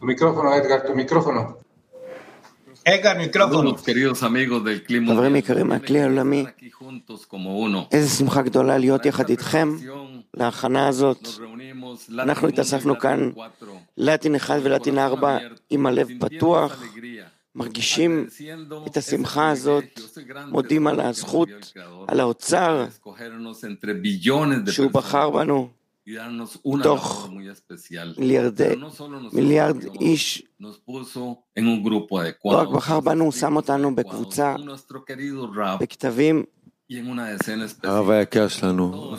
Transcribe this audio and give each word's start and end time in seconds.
Tu 0.00 0.06
micrófono, 0.06 0.48
Edgar, 0.54 0.78
tu 0.86 0.94
micrófono. 0.94 1.42
Edgar, 2.84 3.18
micrófono. 3.18 3.76
חברים 5.06 5.36
יקרים 5.36 5.68
מהכלי 5.68 6.02
העולמי, 6.02 6.44
איזה 7.92 8.08
שמחה 8.08 8.42
גדולה 8.42 8.78
להיות 8.78 9.06
יחד 9.06 9.28
איתכם 9.28 9.76
להכנה 10.34 10.88
הזאת. 10.88 11.28
אנחנו 12.12 12.48
התאספנו 12.48 12.98
כאן, 12.98 13.30
לטין 13.96 14.34
1 14.34 14.60
ולטין 14.62 14.98
4, 14.98 15.38
עם 15.70 15.86
הלב 15.86 16.08
פתוח, 16.20 16.82
מרגישים 17.54 18.26
את 18.86 18.96
השמחה 18.96 19.50
הזאת, 19.50 20.00
מודים 20.48 20.86
על 20.86 21.00
הזכות, 21.00 21.72
על 22.08 22.20
האוצר 22.20 22.86
שהוא 24.66 24.90
בחר 24.90 25.30
בנו. 25.30 25.79
תוך 26.82 27.28
מיליארדי, 28.18 28.74
מיליארד 29.32 29.76
איש, 30.00 30.42
לא 30.60 30.72
רק 32.44 32.68
בחר 32.68 33.00
בנו, 33.00 33.24
הוא 33.24 33.32
שם 33.32 33.56
אותנו 33.56 33.94
בקבוצה, 33.94 34.54
בכתבים. 35.80 36.44
הרב 37.82 38.10
היקר 38.10 38.48
שלנו, 38.48 39.14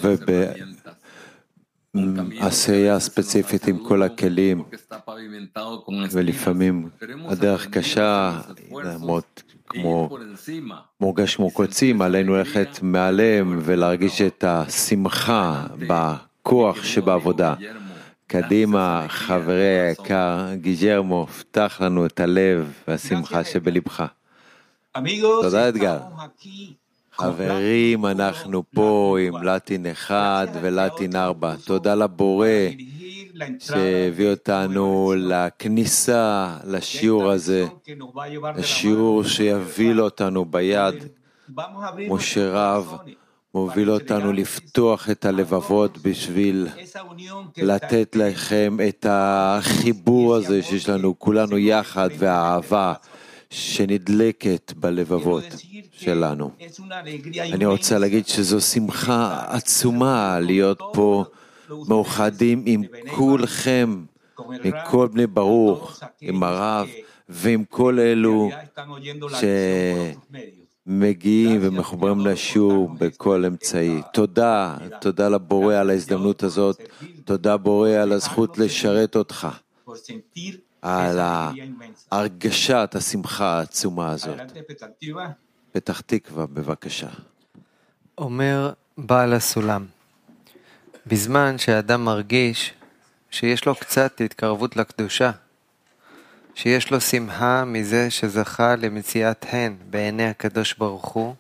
ובעשייה 1.96 3.00
ספציפית 3.00 3.68
עם 3.68 3.78
כל 3.88 4.04
הכלים, 4.04 4.64
ולפעמים 6.12 6.90
הדרך 7.26 7.68
קשה, 7.68 8.42
לעמוד 8.72 9.24
כמו 9.66 10.10
מורגש 11.02 11.36
כמו 11.36 11.52
קוצים, 11.52 12.02
עלינו 12.02 12.36
ללכת 12.36 12.80
מעליהם 12.82 13.60
ולהרגיש 13.64 14.22
את 14.22 14.44
השמחה 14.44 15.68
ב... 15.90 16.14
הכוח 16.42 16.84
שבעבודה. 16.84 17.54
קדימה, 18.28 19.06
חברי 19.08 19.80
היקר, 19.80 20.48
גיג'רמו, 20.56 21.28
פתח 21.28 21.82
לנו 21.84 22.06
את 22.06 22.20
הלב 22.20 22.72
והשמחה 22.88 23.44
שבלבך. 23.44 24.04
תודה, 25.42 25.70
אתגר. 25.70 26.00
חברים, 27.14 28.06
אנחנו 28.06 28.64
פה 28.76 29.18
עם 29.28 29.44
לטין 29.44 29.86
1 29.86 30.48
ולטין 30.62 31.16
4. 31.16 31.56
תודה 31.66 31.96
לבורא 31.96 32.48
שהביא 33.60 34.30
אותנו 34.30 35.14
לכניסה 35.18 36.58
לשיעור 36.64 37.30
הזה, 37.30 37.66
לשיעור 38.56 39.24
שיביא 39.24 40.00
אותנו 40.00 40.46
ביד, 40.46 40.96
כמו 42.08 42.20
שרב 42.20 42.98
מוביל 43.56 43.92
אותנו 43.92 44.34
לפתוח 44.34 45.10
את 45.10 45.26
הלבבות 45.26 45.98
בשביל 45.98 46.68
לתת 47.58 48.16
לכם 48.16 48.78
את 48.90 49.06
החיבור 49.10 50.36
הזה 50.36 50.64
שיש 50.64 50.90
לנו. 50.90 51.20
כולנו 51.20 51.58
יחד 51.58 52.10
והאהבה 52.18 52.94
שנדלקת 53.50 54.74
בלבבות 54.76 55.44
שלנו. 55.92 56.52
אני 57.40 57.66
רוצה 57.66 57.98
להגיד 57.98 58.28
שזו 58.28 58.62
שמחה 58.62 59.44
עצומה 59.48 60.40
להיות 60.40 60.82
פה 60.94 61.24
מאוחדים 61.88 62.64
עם 62.66 62.84
כולכם, 63.16 64.04
מכל 64.50 65.08
בני 65.08 65.28
ברוך, 65.28 66.00
עם 66.22 66.44
הרב 66.44 66.88
ועם 67.30 67.64
כל 67.70 68.00
אלו 68.00 68.50
ש... 69.30 69.44
מגיעים 70.86 71.60
ומחוברים 71.64 72.20
לשיעור 72.20 72.90
בכל 72.90 73.46
אמצעי. 73.46 74.02
תודה, 74.14 74.78
תודה 75.02 75.30
לבורא 75.30 75.76
על 75.76 75.90
ההזדמנות 75.90 76.44
הזאת, 76.44 76.82
תודה 77.26 77.58
בורא 77.58 77.90
על 77.90 78.12
הזכות 78.12 78.58
לשרת 78.58 79.16
אותך, 79.16 79.48
על 80.82 81.20
הרגשת 82.12 82.96
השמחה 82.96 83.58
העצומה 83.58 84.12
הזאת. 84.12 84.40
פתח 85.72 86.02
תקווה, 86.02 86.46
בבקשה. 86.46 87.10
אומר 88.18 88.74
בעל 88.98 89.34
הסולם, 89.34 89.86
בזמן 91.08 91.58
שאדם 91.58 92.06
מרגיש 92.06 92.74
שיש 93.32 93.66
לו 93.66 93.76
קצת 93.76 94.22
התקרבות 94.22 94.76
לקדושה, 94.76 95.32
שיש 96.56 96.92
לו 96.92 97.02
שמחה 97.02 97.66
מזה 97.66 98.12
שזכה 98.12 98.76
למציאת 98.76 99.46
הן 99.50 99.76
בעיני 99.90 100.30
הקדוש 100.30 100.74
ברוך 100.74 101.06
הוא, 101.06 101.36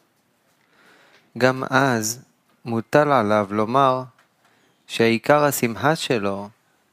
גם 1.38 1.63
אז 1.69 2.19
מוטל 2.66 3.11
עליו 3.11 3.47
לומר 3.49 4.03
שעיקר 4.88 5.44
השמחה 5.44 5.95
שלו 5.95 6.49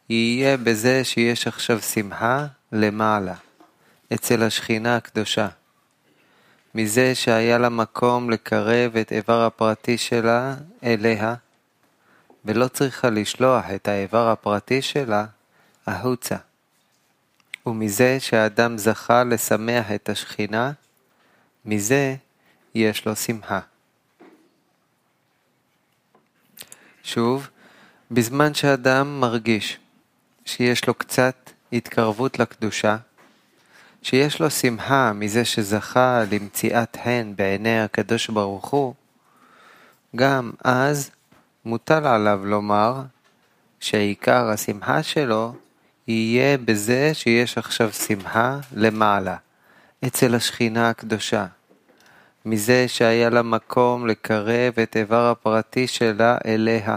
יהיה 0.08 0.56
בזה 0.56 1.04
שיש 1.04 1.46
עכשיו 1.46 1.80
שמחה 1.80 2.46
למעלה, 2.72 3.34
אצל 4.14 4.42
השכינה 4.42 4.96
הקדושה. 4.96 5.48
מזה 6.74 7.14
שהיה 7.14 7.58
לה 7.58 7.68
מקום 7.68 8.30
לקרב 8.30 8.96
את 8.96 9.12
איבר 9.12 9.46
הפרטי 9.46 9.98
שלה 9.98 10.54
אליה, 10.84 11.34
ולא 12.44 12.68
צריכה 12.68 13.10
לשלוח 13.10 13.64
את 13.74 13.88
האיבר 13.88 14.28
הפרטי 14.28 14.82
שלה 14.82 15.24
החוצה. 15.86 16.36
ומזה 17.68 18.20
שהאדם 18.20 18.78
זכה 18.78 19.24
לשמח 19.24 19.92
את 19.94 20.08
השכינה, 20.08 20.72
מזה 21.64 22.14
יש 22.74 23.06
לו 23.06 23.16
שמחה. 23.16 23.60
שוב, 27.02 27.48
בזמן 28.10 28.54
שאדם 28.54 29.20
מרגיש 29.20 29.78
שיש 30.44 30.86
לו 30.86 30.94
קצת 30.94 31.50
התקרבות 31.72 32.38
לקדושה, 32.38 32.96
שיש 34.02 34.40
לו 34.40 34.50
שמחה 34.50 35.12
מזה 35.12 35.44
שזכה 35.44 36.22
למציאת 36.30 36.96
הן 37.00 37.32
בעיני 37.36 37.80
הקדוש 37.80 38.30
ברוך 38.30 38.68
הוא, 38.68 38.94
גם 40.16 40.50
אז 40.64 41.10
מוטל 41.64 42.06
עליו 42.06 42.40
לומר 42.44 43.02
שעיקר 43.80 44.48
השמחה 44.48 45.02
שלו 45.02 45.54
יהיה 46.08 46.58
בזה 46.58 47.14
שיש 47.14 47.58
עכשיו 47.58 47.92
שמחה 47.92 48.58
למעלה, 48.72 49.36
אצל 50.06 50.34
השכינה 50.34 50.90
הקדושה. 50.90 51.46
מזה 52.44 52.88
שהיה 52.88 53.30
לה 53.30 53.42
מקום 53.42 54.06
לקרב 54.06 54.80
את 54.82 54.96
איבר 54.96 55.30
הפרטי 55.30 55.86
שלה 55.86 56.38
אליה, 56.46 56.96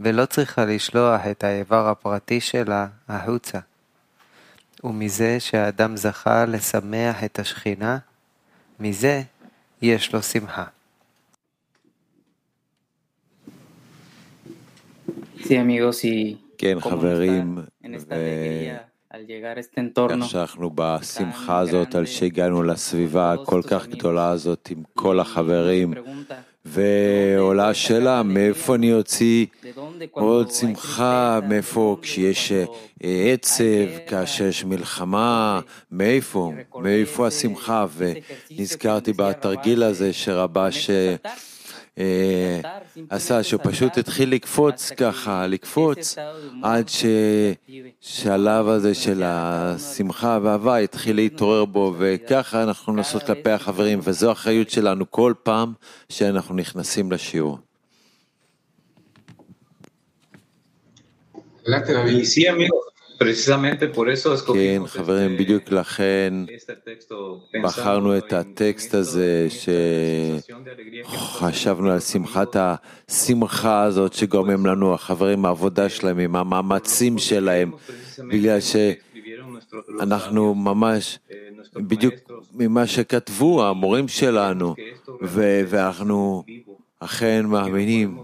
ולא 0.00 0.26
צריכה 0.26 0.64
לשלוח 0.64 1.20
את 1.30 1.44
האיבר 1.44 1.88
הפרטי 1.88 2.40
שלה 2.40 2.86
החוצה. 3.08 3.58
ומזה 4.84 5.40
שהאדם 5.40 5.96
זכה 5.96 6.44
לשמח 6.44 7.24
את 7.24 7.38
השכינה, 7.38 7.98
מזה 8.80 9.22
יש 9.82 10.12
לו 10.12 10.22
שמחה. 10.22 10.64
Sí, 15.46 15.58
amigos, 15.58 16.02
y 16.04 16.43
כן, 16.58 16.80
חברים, 16.80 17.58
שאנחנו 20.22 20.70
בשמחה 20.74 21.58
הזאת 21.58 21.94
על 21.94 22.06
שהגענו 22.06 22.62
לסביבה 22.62 23.32
הכל 23.32 23.62
כך 23.70 23.86
גדולה 23.86 24.30
הזאת 24.30 24.68
עם 24.70 24.82
כל 24.94 25.20
החברים, 25.20 25.94
ועולה 26.64 27.68
השאלה, 27.68 28.22
מאיפה 28.22 28.74
אני 28.74 28.92
אוציא 28.92 29.46
עוד 30.10 30.50
שמחה, 30.50 31.40
מאיפה 31.48 31.96
כשיש 32.02 32.52
אה, 32.52 33.32
עצב, 33.32 33.64
כאשר 34.06 34.44
יש 34.44 34.64
מלחמה, 34.64 35.60
מאיפה, 35.90 36.52
מאיפה 36.74 37.26
השמחה? 37.26 37.86
ונזכרתי 37.96 39.12
בתרגיל 39.12 39.82
הזה 39.82 40.12
שרבש 40.12 40.90
אה, 40.90 41.14
עשה, 43.10 43.42
שהוא 43.42 43.60
פשוט 43.64 43.98
התחיל 43.98 44.30
לקפוץ 44.30 44.90
ככה, 44.90 45.46
לקפוץ, 45.46 46.16
עד 46.62 46.88
שהלאו 48.00 48.70
הזה 48.70 48.94
של 48.94 49.22
השמחה 49.24 50.38
והאהבה 50.42 50.78
התחיל 50.78 51.16
להתעורר 51.16 51.64
בו, 51.64 51.94
וככה 51.98 52.62
אנחנו 52.62 52.92
נעשות 52.92 53.22
כלפי 53.22 53.50
החברים, 53.50 54.00
וזו 54.02 54.28
האחריות 54.28 54.70
שלנו 54.70 55.10
כל 55.10 55.34
פעם 55.42 55.72
שאנחנו 56.08 56.54
נכנסים 56.54 57.12
לשיעור. 57.12 57.58
כן, 64.54 64.86
חברים, 64.86 65.36
בדיוק 65.36 65.70
לכן 65.70 66.34
בחרנו 67.62 68.18
את 68.18 68.32
הטקסט 68.32 68.94
הזה 68.94 69.46
שחשבנו 71.04 71.90
על 71.90 72.00
שמחת 72.00 72.56
השמחה 72.56 73.82
הזאת 73.82 74.12
שגורמים 74.12 74.66
לנו 74.66 74.94
החברים, 74.94 75.44
העבודה 75.44 75.88
שלהם, 75.88 76.18
עם 76.18 76.36
המאמצים 76.36 77.18
שלהם, 77.18 77.72
בגלל 78.18 78.58
שאנחנו 78.60 80.54
ממש, 80.54 81.18
בדיוק 81.74 82.14
ממה 82.52 82.86
שכתבו 82.86 83.66
המורים 83.66 84.08
שלנו, 84.08 84.74
ואנחנו 85.20 86.44
אכן 87.00 87.46
מאמינים 87.46 88.18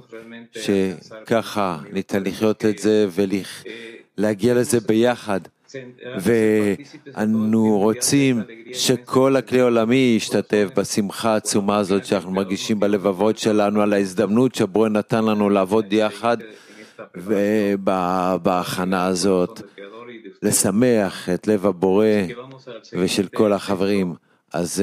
שככה 0.53 1.79
ניתן 1.93 2.23
לחיות 2.23 2.65
את 2.65 2.79
זה 2.79 3.07
ולח... 3.11 3.65
להגיע 4.21 4.55
לזה 4.55 4.81
ביחד, 4.81 5.41
ואנו 6.21 7.79
רוצים 7.79 8.43
שכל 8.73 9.37
הכלי 9.37 9.61
העולמי 9.61 10.15
ישתתף 10.17 10.69
בשמחה 10.77 11.33
העצומה 11.33 11.77
הזאת 11.77 12.05
שאנחנו 12.05 12.31
מרגישים 12.31 12.81
בלבבות 12.81 13.39
שלנו 13.39 13.83
על 13.83 13.93
ההזדמנות 13.93 14.55
שבורא 14.55 14.89
נתן 14.89 15.25
לנו 15.25 15.51
לעבוד 15.51 15.93
יחד 15.93 16.37
ובהכנה 17.17 19.07
הזאת, 19.07 19.63
לשמח 20.43 21.29
את 21.29 21.47
לב 21.47 21.67
הבורא 21.67 22.07
ושל 22.93 23.27
כל 23.27 23.53
החברים. 23.53 24.15
אז 24.53 24.83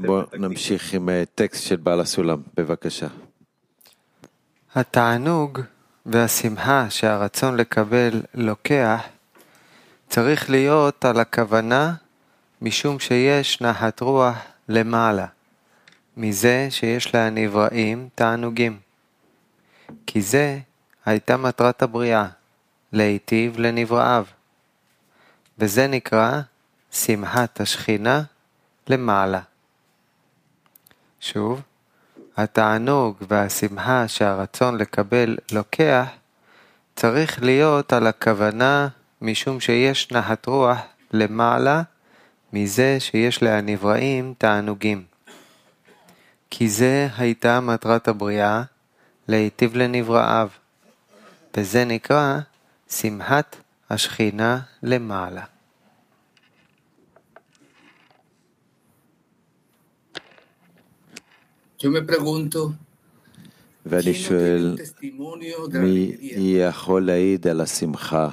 בואו 0.00 0.22
נמשיך 0.38 0.94
עם 0.94 1.08
טקסט 1.34 1.64
של 1.64 1.76
בעל 1.76 2.00
הסולם, 2.00 2.40
בבקשה. 2.56 3.06
התענוג 4.74 5.60
והשמחה 6.06 6.90
שהרצון 6.90 7.56
לקבל 7.56 8.22
לוקח 8.34 9.00
צריך 10.08 10.50
להיות 10.50 11.04
על 11.04 11.20
הכוונה 11.20 11.94
משום 12.62 13.00
שיש 13.00 13.60
נחת 13.60 14.00
רוח 14.00 14.36
למעלה, 14.68 15.26
מזה 16.16 16.66
שיש 16.70 17.14
לנבראים 17.14 18.08
תענוגים. 18.14 18.78
כי 20.06 20.22
זה 20.22 20.58
הייתה 21.04 21.36
מטרת 21.36 21.82
הבריאה, 21.82 22.26
להיטיב 22.92 23.58
לנבראיו. 23.58 24.24
וזה 25.58 25.86
נקרא 25.86 26.40
שמחת 26.92 27.60
השכינה 27.60 28.22
למעלה. 28.88 29.40
שוב, 31.20 31.62
התענוג 32.36 33.16
והשמחה 33.28 34.08
שהרצון 34.08 34.76
לקבל 34.76 35.36
לוקח, 35.52 36.06
צריך 36.96 37.42
להיות 37.42 37.92
על 37.92 38.06
הכוונה 38.06 38.88
משום 39.22 39.60
שיש 39.60 40.12
נחת 40.12 40.46
רוח 40.46 40.78
למעלה 41.12 41.82
מזה 42.52 42.96
שיש 43.00 43.42
לנבראים 43.42 44.34
תענוגים. 44.38 45.04
כי 46.50 46.68
זה 46.68 47.08
הייתה 47.18 47.60
מטרת 47.60 48.08
הבריאה, 48.08 48.62
להיטיב 49.28 49.76
לנבראיו, 49.76 50.48
וזה 51.56 51.84
נקרא 51.84 52.38
שמחת 52.90 53.56
השכינה 53.90 54.58
למעלה. 54.82 55.42
ואני 63.86 64.14
שואל, 64.14 64.76
מי 65.72 66.16
יכול 66.56 67.06
להעיד 67.06 67.46
על 67.46 67.60
השמחה? 67.60 68.28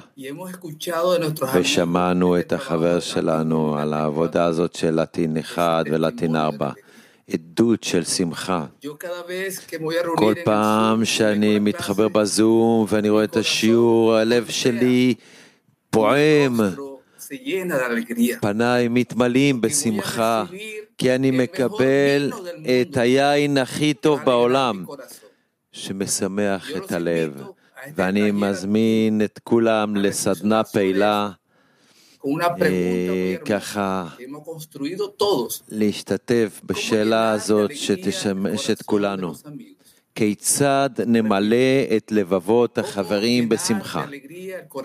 ושמענו 1.54 2.38
את 2.38 2.52
החבר 2.52 3.00
שלנו 3.00 3.78
על 3.78 3.92
העבודה 3.92 4.44
הזאת 4.44 4.74
של 4.74 5.00
לטין 5.00 5.36
1 5.36 5.86
ולטין 5.90 6.36
4. 6.36 6.70
עדות 7.32 7.84
של 7.84 8.04
שמחה. 8.04 8.64
כל 10.16 10.34
פעם 10.44 11.04
שאני 11.04 11.58
מתחבר 11.58 12.08
בזום 12.08 12.86
ואני 12.88 13.08
רואה 13.08 13.24
את 13.24 13.36
השיעור, 13.36 14.14
הלב 14.14 14.48
שלי 14.48 15.14
פועם, 15.90 16.60
פניי 18.40 18.88
מתמלאים 18.88 19.60
בשמחה, 19.60 20.44
כי 20.98 21.14
אני 21.14 21.30
מקבל 21.30 22.32
את 22.62 22.96
היין 22.96 23.58
הכי 23.58 23.94
טוב 23.94 24.20
בעולם, 24.24 24.84
שמשמח 25.72 26.76
את 26.76 26.92
הלב, 26.92 27.42
ואני 27.96 28.30
מזמין 28.30 29.22
את 29.24 29.40
כולם 29.44 29.96
לסדנה 29.96 30.64
פעילה. 30.64 31.30
ככה 33.44 34.06
להשתתף 35.68 36.60
בשאלה 36.64 37.30
הזאת 37.30 37.70
שתשמש 37.76 38.70
את 38.70 38.82
כולנו. 38.82 39.32
כיצד 40.18 40.90
נמלא 41.06 41.96
את 41.96 42.12
לבבות 42.12 42.78
החברים 42.78 43.48
בשמחה? 43.48 44.04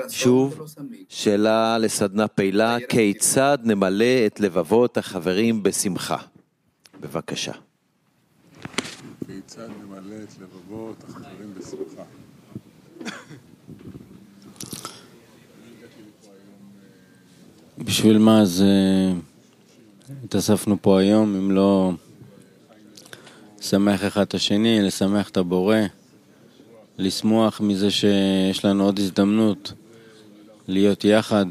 שוב, 0.09 0.61
שאלה 1.09 1.77
לסדנה 1.77 2.27
פעילה, 2.27 2.77
כיצד 2.89 3.57
נמלא 3.63 4.25
את 4.25 4.39
לבבות 4.39 4.97
החברים 4.97 5.63
בשמחה? 5.63 6.17
בבקשה. 6.99 7.51
כיצד 9.27 9.67
נמלא 9.83 10.15
את 10.23 10.41
לבבות 10.41 11.03
החברים 11.03 11.53
בשמחה? 11.57 12.03
בשביל 17.77 18.17
מה 18.17 18.41
אז 18.41 18.63
התאספנו 20.23 20.77
פה 20.81 20.99
היום, 20.99 21.35
אם 21.35 21.51
לא 21.51 21.91
לשמח 23.63 24.03
אחד 24.03 24.21
את 24.21 24.33
השני, 24.33 24.81
לשמח 24.81 25.29
את 25.29 25.37
הבורא, 25.37 25.77
לשמוח 26.97 27.61
מזה 27.61 27.91
שיש 27.91 28.65
לנו 28.65 28.83
עוד 28.83 28.99
הזדמנות 28.99 29.73
להיות 30.67 31.05
יחד, 31.05 31.45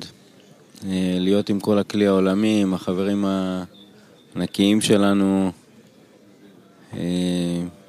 להיות 1.21 1.51
עם 1.51 1.61
כל 1.61 1.79
הכלי 1.79 2.07
העולמי, 2.07 2.63
עם 2.63 2.75
החברים 2.75 3.25
הענקיים 4.35 4.81
שלנו 4.81 5.53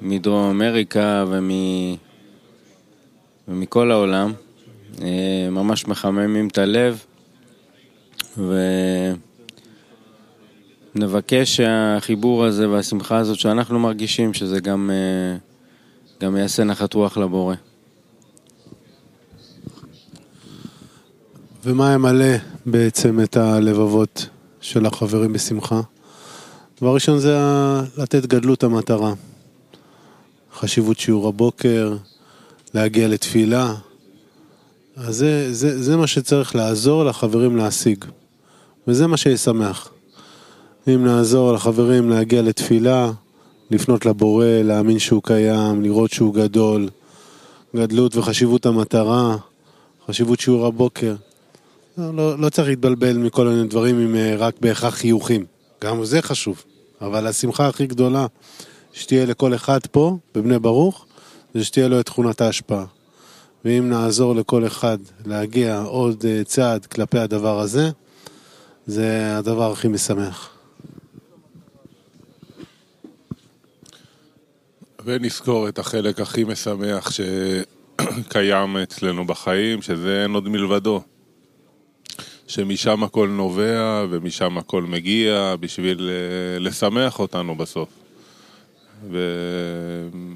מדרום 0.02 0.50
אמריקה 0.50 1.24
ומ... 1.28 1.50
ומכל 3.48 3.90
העולם. 3.90 4.32
ממש 5.50 5.86
מחממים 5.86 6.48
את 6.48 6.58
הלב. 6.58 7.04
ונבקש 10.94 11.56
שהחיבור 11.56 12.44
הזה 12.44 12.68
והשמחה 12.68 13.16
הזאת 13.18 13.38
שאנחנו 13.38 13.78
מרגישים, 13.78 14.34
שזה 14.34 14.60
גם, 14.60 14.90
גם 16.20 16.36
יעשה 16.36 16.64
נחת 16.64 16.94
רוח 16.94 17.16
לבורא. 17.16 17.54
ומה 21.64 21.92
ימלא 21.92 22.36
בעצם 22.66 23.20
את 23.20 23.36
הלבבות 23.36 24.28
של 24.60 24.86
החברים 24.86 25.32
בשמחה? 25.32 25.80
דבר 26.80 26.94
ראשון 26.94 27.18
זה 27.18 27.38
לתת 27.98 28.26
גדלות 28.26 28.64
המטרה. 28.64 29.12
חשיבות 30.54 30.98
שיעור 30.98 31.28
הבוקר, 31.28 31.96
להגיע 32.74 33.08
לתפילה. 33.08 33.74
אז 34.96 35.16
זה, 35.16 35.52
זה, 35.52 35.82
זה 35.82 35.96
מה 35.96 36.06
שצריך 36.06 36.54
לעזור 36.56 37.04
לחברים 37.04 37.56
להשיג. 37.56 38.04
וזה 38.88 39.06
מה 39.06 39.16
שישמח. 39.16 39.93
אם 40.88 41.04
נעזור 41.04 41.52
לחברים 41.52 42.10
להגיע 42.10 42.42
לתפילה, 42.42 43.10
לפנות 43.70 44.06
לבורא, 44.06 44.46
להאמין 44.46 44.98
שהוא 44.98 45.22
קיים, 45.22 45.82
לראות 45.82 46.12
שהוא 46.12 46.34
גדול, 46.34 46.88
גדלות 47.76 48.16
וחשיבות 48.16 48.66
המטרה, 48.66 49.36
חשיבות 50.06 50.40
שיעור 50.40 50.66
הבוקר. 50.66 51.14
לא, 51.98 52.14
לא, 52.14 52.38
לא 52.38 52.48
צריך 52.48 52.68
להתבלבל 52.68 53.16
מכל 53.16 53.48
מיני 53.48 53.68
דברים 53.68 53.98
עם 53.98 54.16
רק 54.38 54.54
בהכרח 54.60 54.94
חיוכים. 54.94 55.44
גם 55.84 56.04
זה 56.04 56.22
חשוב. 56.22 56.62
אבל 57.00 57.26
השמחה 57.26 57.68
הכי 57.68 57.86
גדולה 57.86 58.26
שתהיה 58.92 59.26
לכל 59.26 59.54
אחד 59.54 59.80
פה, 59.90 60.16
בבני 60.34 60.58
ברוך, 60.58 61.06
זה 61.54 61.64
שתהיה 61.64 61.88
לו 61.88 62.00
את 62.00 62.06
תכונת 62.06 62.40
ההשפעה. 62.40 62.84
ואם 63.64 63.90
נעזור 63.90 64.34
לכל 64.34 64.66
אחד 64.66 64.98
להגיע 65.26 65.80
עוד 65.80 66.24
צעד 66.44 66.86
כלפי 66.86 67.18
הדבר 67.18 67.60
הזה, 67.60 67.90
זה 68.86 69.38
הדבר 69.38 69.72
הכי 69.72 69.88
משמח. 69.88 70.53
ונזכור 75.04 75.68
את 75.68 75.78
החלק 75.78 76.20
הכי 76.20 76.44
משמח 76.44 77.10
שקיים 77.10 78.76
אצלנו 78.76 79.26
בחיים, 79.26 79.82
שזה 79.82 80.22
אין 80.22 80.34
עוד 80.34 80.48
מלבדו. 80.48 81.02
שמשם 82.46 83.04
הכל 83.04 83.28
נובע 83.28 84.04
ומשם 84.10 84.58
הכל 84.58 84.82
מגיע 84.82 85.54
בשביל 85.60 86.10
לשמח 86.60 87.18
אותנו 87.18 87.54
בסוף. 87.54 87.88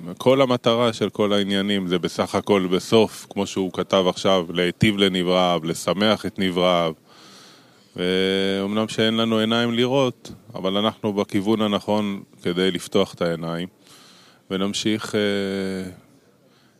וכל 0.07 0.41
המטרה 0.41 0.93
של 0.93 1.11
כל 1.11 1.33
העניינים 1.33 1.89
זה 1.89 1.99
בסך 1.99 2.35
הכל 2.35 2.67
בסוף, 2.71 3.27
כמו 3.31 3.47
שהוא 3.47 3.73
כתב 3.73 4.05
עכשיו, 4.09 4.47
להיטיב 4.53 4.97
לנבראיו, 4.97 5.61
לשמח 5.65 6.27
את 6.27 6.39
נבראיו. 6.39 6.93
ואומנם 7.97 8.89
שאין 8.89 9.17
לנו 9.17 9.39
עיניים 9.39 9.73
לראות, 9.73 10.33
אבל 10.55 10.77
אנחנו 10.77 11.13
בכיוון 11.13 11.63
הנכון 11.63 12.23
כדי 12.43 12.71
לפתוח 12.71 13.15
את 13.15 13.23
העיניים. 13.23 13.78
ונמשיך 14.51 15.15
אה, 15.15 15.91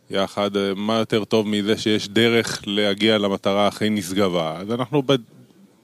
יחד, 0.09 0.51
מה 0.75 0.97
יותר 0.97 1.25
טוב 1.25 1.47
מזה 1.47 1.77
שיש 1.77 2.09
דרך 2.09 2.61
להגיע 2.65 3.17
למטרה 3.17 3.67
הכי 3.67 3.89
נשגבה. 3.89 4.57
אז 4.59 4.71
אנחנו 4.71 5.03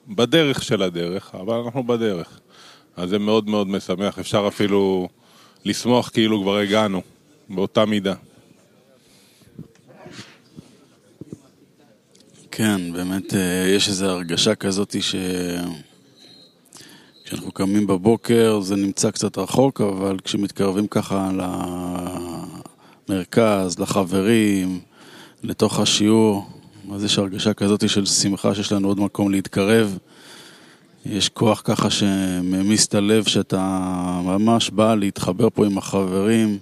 בדרך 0.08 0.64
של 0.64 0.82
הדרך, 0.82 1.36
אבל 1.36 1.56
אנחנו 1.56 1.84
בדרך. 1.84 2.40
אז 2.98 3.10
זה 3.10 3.20
מאוד 3.20 3.50
מאוד 3.50 3.68
משמח, 3.68 4.20
אפשר 4.20 4.46
אפילו 4.48 5.10
לשמוח 5.66 6.10
כאילו 6.10 6.42
כבר 6.42 6.58
הגענו, 6.58 7.02
באותה 7.50 7.86
מידה. 7.86 8.14
כן, 12.52 12.94
באמת 12.94 13.34
אה, 13.34 13.66
יש 13.68 13.88
איזו 13.88 14.06
הרגשה 14.06 14.56
כזאת 14.56 14.96
ש... 15.02 15.16
כשאנחנו 17.26 17.52
קמים 17.52 17.88
בבוקר 17.88 18.60
זה 18.60 18.76
נמצא 18.76 19.12
קצת 19.12 19.38
רחוק, 19.38 19.82
אבל 19.82 20.18
כשמתקרבים 20.24 20.88
ככה 20.88 21.32
למרכז, 23.10 23.80
לחברים, 23.80 24.80
לתוך 25.44 25.80
השיעור, 25.80 26.50
אז 26.94 27.04
יש 27.04 27.18
הרגשה 27.18 27.54
כזאת 27.54 27.90
של 27.90 28.06
שמחה 28.06 28.56
שיש 28.56 28.72
לנו 28.72 28.88
עוד 28.88 29.00
מקום 29.00 29.32
להתקרב. 29.32 29.98
יש 31.06 31.30
כוח 31.30 31.62
ככה 31.64 31.90
שממיס 31.90 32.88
את 32.88 32.96
הלב 32.96 33.24
שאתה 33.28 33.60
ממש 34.24 34.70
בא 34.70 34.96
להתחבר 34.96 35.48
פה 35.54 35.66
עם 35.66 35.78
החברים 35.78 36.58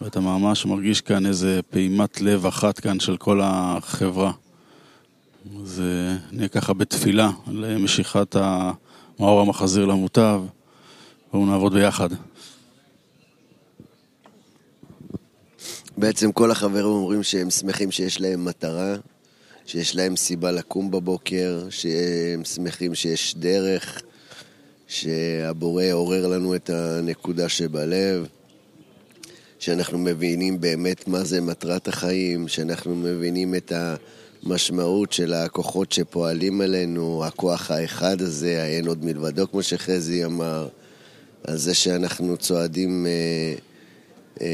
ואתה 0.00 0.20
ממש 0.20 0.66
מרגיש 0.66 1.00
כאן 1.00 1.26
איזה 1.26 1.60
פעימת 1.70 2.20
לב 2.20 2.46
אחת 2.46 2.80
כאן 2.80 3.00
של 3.00 3.16
כל 3.16 3.40
החברה. 3.42 4.32
אז 5.62 5.82
נהיה 6.32 6.48
ככה 6.48 6.72
בתפילה 6.72 7.30
למשיכת 7.46 8.36
המאור 9.18 9.40
המחזיר 9.40 9.84
למוטב, 9.84 10.42
בואו 11.32 11.46
נעבוד 11.46 11.74
ביחד. 11.74 12.08
בעצם 15.96 16.32
כל 16.32 16.50
החברים 16.50 16.86
אומרים 16.86 17.22
שהם 17.22 17.50
שמחים 17.50 17.90
שיש 17.90 18.20
להם 18.20 18.44
מטרה, 18.44 18.96
שיש 19.66 19.96
להם 19.96 20.16
סיבה 20.16 20.52
לקום 20.52 20.90
בבוקר, 20.90 21.66
שהם 21.70 22.44
שמחים 22.44 22.94
שיש 22.94 23.34
דרך, 23.36 24.02
שהבורא 24.88 25.84
עורר 25.92 26.26
לנו 26.26 26.54
את 26.54 26.70
הנקודה 26.70 27.48
שבלב, 27.48 28.26
שאנחנו 29.58 29.98
מבינים 29.98 30.60
באמת 30.60 31.08
מה 31.08 31.24
זה 31.24 31.40
מטרת 31.40 31.88
החיים, 31.88 32.48
שאנחנו 32.48 32.94
מבינים 32.94 33.54
את 33.54 33.72
המשמעות 34.46 35.12
של 35.12 35.32
הכוחות 35.32 35.92
שפועלים 35.92 36.60
עלינו, 36.60 37.24
הכוח 37.24 37.70
האחד 37.70 38.20
הזה, 38.20 38.62
האין 38.62 38.86
עוד 38.86 39.04
מלבדו, 39.04 39.50
כמו 39.50 39.62
שחזי 39.62 40.24
אמר, 40.24 40.68
על 41.44 41.56
זה 41.56 41.74
שאנחנו 41.74 42.36
צועדים... 42.36 43.06
אה, 43.06 43.54
אה, 44.40 44.46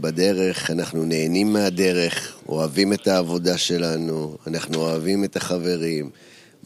בדרך, 0.00 0.70
אנחנו 0.70 1.04
נהנים 1.04 1.52
מהדרך, 1.52 2.38
אוהבים 2.48 2.92
את 2.92 3.06
העבודה 3.06 3.58
שלנו, 3.58 4.36
אנחנו 4.46 4.80
אוהבים 4.80 5.24
את 5.24 5.36
החברים, 5.36 6.10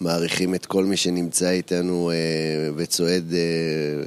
מעריכים 0.01 0.55
את 0.55 0.67
כל 0.67 0.85
מי 0.85 0.97
שנמצא 0.97 1.51
איתנו 1.51 2.11
אה, 2.11 2.71
וצועד 2.77 3.35
אה, 3.35 4.05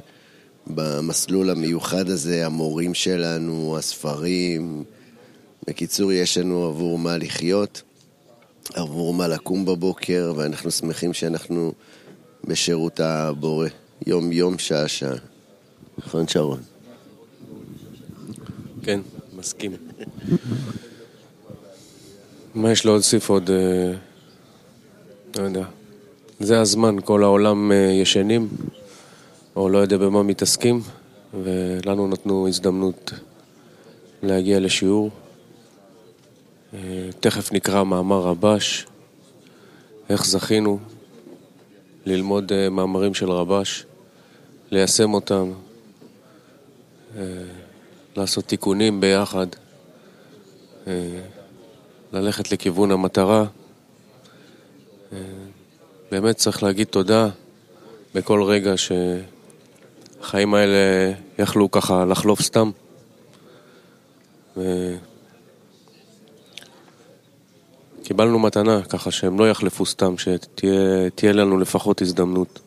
במסלול 0.66 1.50
המיוחד 1.50 2.08
הזה, 2.08 2.46
המורים 2.46 2.94
שלנו, 2.94 3.76
הספרים. 3.78 4.84
בקיצור, 5.66 6.12
יש 6.12 6.38
לנו 6.38 6.66
עבור 6.66 6.98
מה 6.98 7.18
לחיות, 7.18 7.82
עבור 8.74 9.14
מה 9.14 9.28
לקום 9.28 9.64
בבוקר, 9.64 10.32
ואנחנו 10.36 10.70
שמחים 10.70 11.12
שאנחנו 11.12 11.72
בשירות 12.44 13.00
הבורא, 13.00 13.68
יום-יום, 14.06 14.58
שעה-שעה. 14.58 15.16
נכון, 15.98 16.28
שרון? 16.28 16.60
כן, 18.82 19.00
מסכים. 19.36 19.72
מה 22.54 22.72
יש 22.72 22.86
להוסיף 22.86 23.30
עוד? 23.30 23.50
אה, 23.50 23.92
לא 25.36 25.42
יודע. 25.42 25.64
זה 26.40 26.60
הזמן, 26.60 26.96
כל 27.04 27.22
העולם 27.22 27.72
אה, 27.72 27.76
ישנים, 27.76 28.48
או 29.56 29.68
לא 29.68 29.78
יודע 29.78 29.96
במה 29.96 30.22
מתעסקים, 30.22 30.80
ולנו 31.42 32.08
נתנו 32.08 32.48
הזדמנות 32.48 33.12
להגיע 34.22 34.60
לשיעור. 34.60 35.10
אה, 36.74 37.08
תכף 37.20 37.52
נקרא 37.52 37.84
מאמר 37.84 38.20
רבש, 38.20 38.86
איך 40.08 40.26
זכינו 40.26 40.78
ללמוד 42.06 42.68
מאמרים 42.70 43.14
של 43.14 43.30
רבש, 43.30 43.84
ליישם 44.70 45.14
אותם. 45.14 45.52
לעשות 48.16 48.44
תיקונים 48.44 49.00
ביחד, 49.00 49.46
אה, 50.86 51.20
ללכת 52.12 52.52
לכיוון 52.52 52.90
המטרה. 52.90 53.44
אה, 55.12 55.18
באמת 56.10 56.36
צריך 56.36 56.62
להגיד 56.62 56.86
תודה 56.86 57.28
בכל 58.14 58.42
רגע 58.42 58.74
שהחיים 58.76 60.54
האלה 60.54 61.12
יכלו 61.38 61.70
ככה 61.70 62.04
לחלוף 62.04 62.40
סתם. 62.42 62.70
קיבלנו 68.04 68.38
מתנה, 68.38 68.82
ככה 68.82 69.10
שהם 69.10 69.38
לא 69.38 69.50
יחלפו 69.50 69.86
סתם, 69.86 70.14
שתהיה 70.18 71.32
לנו 71.32 71.58
לפחות 71.58 72.02
הזדמנות. 72.02 72.60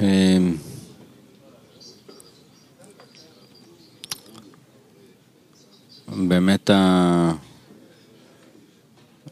אמ, 0.00 0.56
באמת 6.08 6.70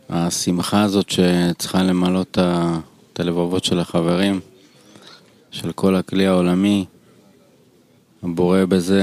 השמחה 0.09 0.83
הזאת 0.83 1.11
שצריכה 1.11 1.83
למלא 1.83 2.23
את 2.23 3.21
הלבבות 3.21 3.65
של 3.65 3.79
החברים, 3.79 4.41
של 5.51 5.73
כל 5.73 5.97
הכלי 5.97 6.27
העולמי, 6.27 6.85
הבורא 8.23 8.65
בזה 8.65 9.03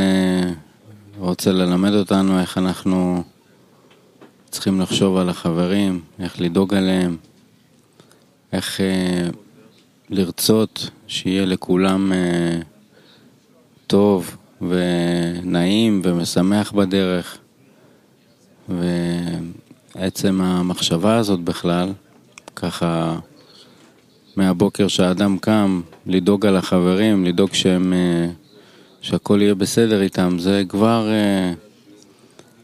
רוצה 1.18 1.52
ללמד 1.52 1.94
אותנו 1.94 2.40
איך 2.40 2.58
אנחנו 2.58 3.24
צריכים 4.50 4.82
לחשוב 4.82 5.18
על 5.18 5.30
החברים, 5.30 6.02
איך 6.20 6.42
לדאוג 6.42 6.74
עליהם, 6.74 7.18
איך 8.54 8.82
אה, 8.82 9.30
לרצות 10.10 10.90
שיהיה 11.08 11.46
לכולם 11.46 12.14
אה, 12.14 12.60
טוב 13.88 14.38
ונעים 14.62 16.02
ומשמח 16.04 16.72
בדרך. 16.72 17.38
ועצם 19.96 20.42
המחשבה 20.42 21.18
הזאת 21.18 21.40
בכלל, 21.40 21.94
ככה 22.56 23.20
מהבוקר 24.36 24.88
שהאדם 24.88 25.38
קם, 25.38 25.82
לדאוג 26.06 26.46
על 26.46 26.56
החברים, 26.56 27.26
לדאוג 27.26 27.54
שהם, 27.54 27.94
אה, 27.94 28.30
שהכל 29.01 29.39
יהיה 29.41 29.56
בסדר 29.56 30.01
איתם, 30.01 30.36
זה 30.39 30.63
כבר 30.70 31.10
אה, 31.10 31.53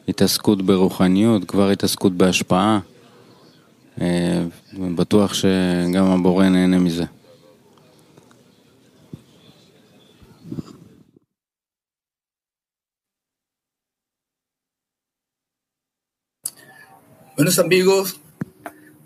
התעסקות 0.07 0.61
ברוחניות, 0.61 1.45
כבר 1.45 1.69
התעסקות 1.69 2.13
בהשפעה. 2.13 2.79
בטוח 4.95 5.33
שגם 5.33 6.05
הבורא 6.05 6.49
נהנה 6.49 6.79
מזה. 6.79 7.05
Buenos 17.37 17.59
amigos, 17.59 18.07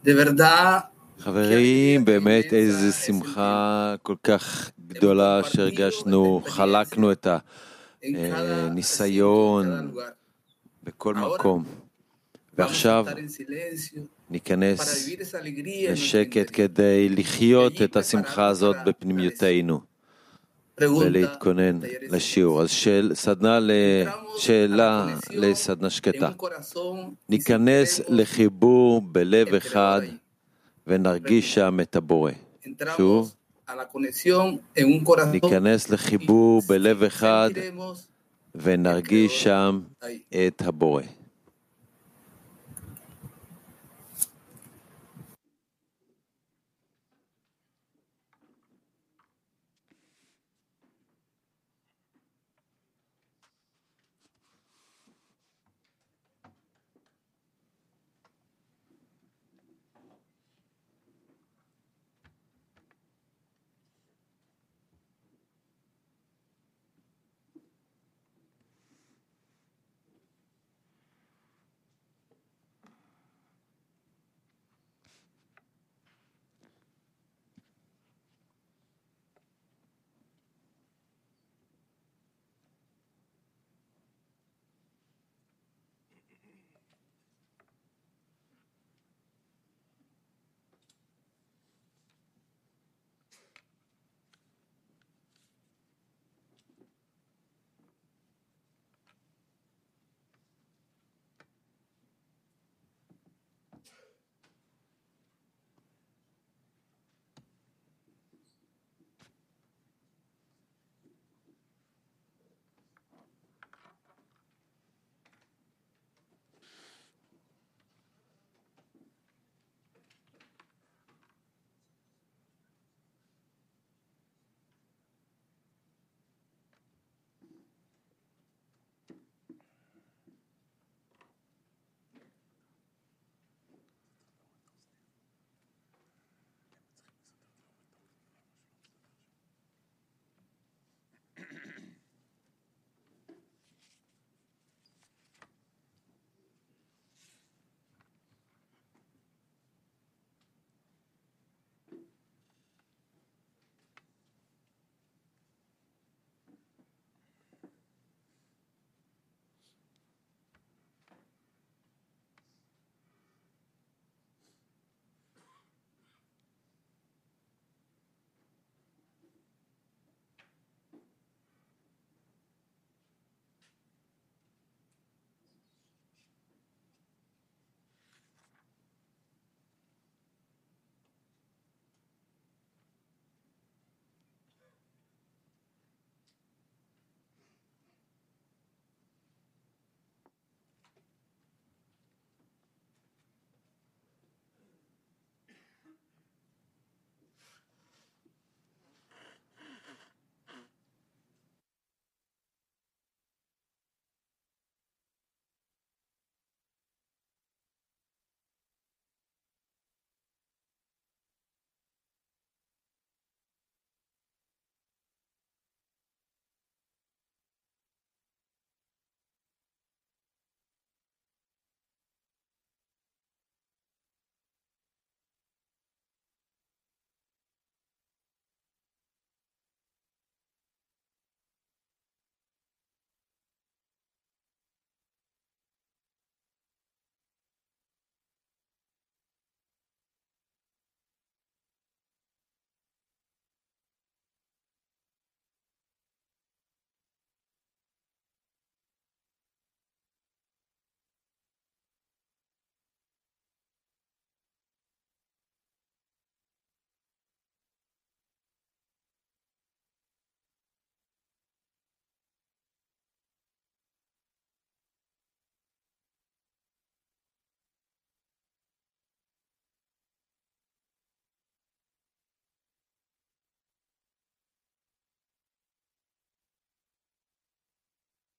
de 0.06 0.14
verdad. 0.14 0.99
חברים, 1.20 2.06
באמת 2.06 2.54
איזו 2.54 2.98
שמחה 2.98 3.96
כל 4.04 4.16
כך 4.24 4.72
גדולה 4.88 5.42
שהרגשנו, 5.44 6.42
חלקנו 6.46 7.12
את 7.12 7.28
הניסיון 8.04 9.92
בכל 10.84 11.16
מקום. 11.16 11.64
ועכשיו 12.58 13.06
ניכנס 14.30 15.10
לשקט 15.90 16.50
כדי 16.54 17.10
לחיות 17.10 17.82
את 17.82 17.96
השמחה 17.96 18.48
הזאת 18.48 18.76
בפנימיותנו. 18.86 19.80
ולהתכונן 20.82 21.80
לשיעור. 22.10 22.62
אז 22.62 22.72
של, 22.72 23.12
סדנה 23.14 23.60
לשאלה 23.62 25.08
לסדנה 25.32 25.90
שקטה. 25.90 26.30
ניכנס 27.30 28.02
לחיבור 28.08 29.02
בלב 29.02 29.54
אחד 29.54 30.02
ונרגיש 30.90 31.56
שם 31.56 31.78
את 31.82 31.96
הבורא. 31.96 32.32
שוב, 32.98 33.36
ניכנס 35.32 35.90
לחיבור 35.90 36.62
בלב 36.68 37.04
אחד 37.04 37.50
ונרגיש 38.56 39.44
שם 39.44 39.80
את 40.48 40.62
הבורא. 40.66 41.04